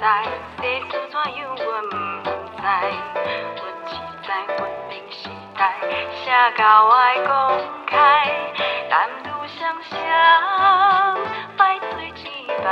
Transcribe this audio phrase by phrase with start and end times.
[0.00, 0.06] 世
[0.88, 1.60] 事怎样，我
[1.90, 1.94] 不
[2.56, 2.62] 知，
[3.60, 3.90] 我只
[4.22, 4.26] 知
[4.62, 5.60] 文明时代，
[6.24, 7.28] 啥狗爱公
[7.86, 7.94] 开，
[8.88, 8.92] 男
[9.22, 9.92] 女双双，
[11.58, 12.08] 拜托一
[12.64, 12.66] 拜，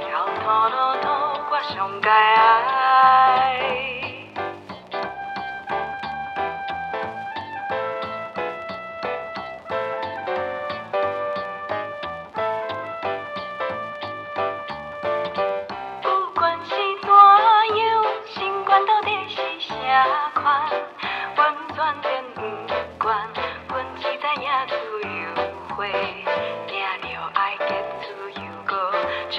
[0.00, 1.06] 跳脱落土
[1.48, 2.08] 我上街。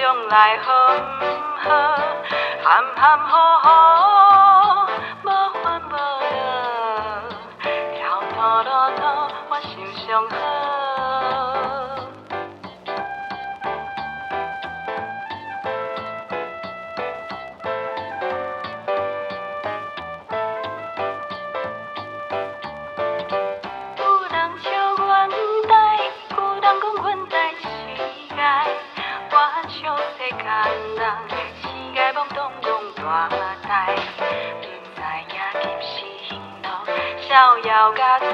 [0.09, 1.21] 将来好毋
[1.59, 1.69] 好，
[2.63, 3.69] 含含糊糊，
[5.23, 5.29] 无
[5.61, 6.33] 烦无恼，
[7.93, 7.99] 跳
[8.33, 9.01] 脱路途
[9.51, 9.69] 我想
[10.07, 10.35] 上好。
[30.59, 30.99] 万人
[31.61, 32.51] 世界懵懂
[32.97, 33.29] 大
[33.63, 34.25] 台，不
[34.65, 36.29] 知影及时行
[36.61, 36.67] 乐
[37.21, 38.25] 逍遥甲自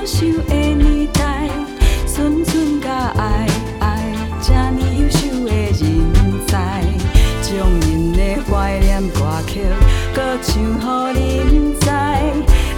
[0.00, 1.48] 正保守的年代，
[2.06, 3.46] 纯纯甲爱
[3.80, 6.82] 爱，这呢优秀的人才，
[7.42, 9.60] 将因的怀念歌曲，
[10.14, 11.86] 搁唱予恁知。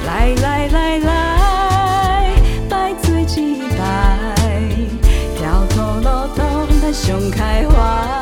[0.05, 2.31] 来来来来，
[2.69, 4.37] 拜做一摆，
[5.37, 6.41] 跳脱路途
[6.81, 8.22] 咱上开怀。